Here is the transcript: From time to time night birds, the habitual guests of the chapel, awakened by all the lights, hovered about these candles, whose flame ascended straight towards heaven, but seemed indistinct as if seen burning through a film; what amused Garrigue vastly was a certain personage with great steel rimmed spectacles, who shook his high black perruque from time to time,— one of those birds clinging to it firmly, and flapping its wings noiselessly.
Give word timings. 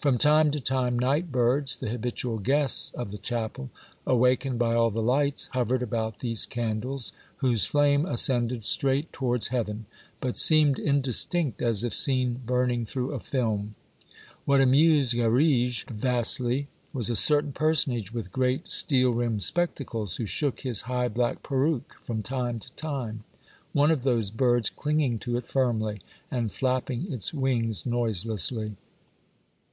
From 0.00 0.18
time 0.18 0.50
to 0.52 0.60
time 0.60 0.96
night 0.96 1.30
birds, 1.30 1.76
the 1.76 1.88
habitual 1.88 2.38
guests 2.38 2.92
of 2.92 3.10
the 3.10 3.18
chapel, 3.18 3.70
awakened 4.06 4.58
by 4.58 4.74
all 4.74 4.90
the 4.90 5.02
lights, 5.02 5.48
hovered 5.52 5.82
about 5.82 6.18
these 6.18 6.46
candles, 6.46 7.12
whose 7.38 7.64
flame 7.64 8.04
ascended 8.06 8.64
straight 8.64 9.12
towards 9.12 9.48
heaven, 9.48 9.86
but 10.20 10.36
seemed 10.36 10.78
indistinct 10.80 11.62
as 11.62 11.82
if 11.82 11.92
seen 11.92 12.40
burning 12.44 12.86
through 12.86 13.12
a 13.12 13.18
film; 13.20 13.74
what 14.44 14.60
amused 14.60 15.14
Garrigue 15.16 15.88
vastly 15.90 16.68
was 16.92 17.10
a 17.10 17.16
certain 17.16 17.52
personage 17.52 18.12
with 18.12 18.32
great 18.32 18.70
steel 18.72 19.10
rimmed 19.10 19.42
spectacles, 19.44 20.16
who 20.16 20.26
shook 20.26 20.60
his 20.60 20.82
high 20.82 21.08
black 21.08 21.42
perruque 21.42 21.96
from 22.04 22.22
time 22.22 22.58
to 22.60 22.72
time,— 22.72 23.22
one 23.72 23.92
of 23.92 24.04
those 24.04 24.32
birds 24.32 24.70
clinging 24.70 25.20
to 25.20 25.36
it 25.36 25.46
firmly, 25.46 26.00
and 26.32 26.52
flapping 26.52 27.12
its 27.12 27.32
wings 27.34 27.84
noiselessly. 27.86 28.76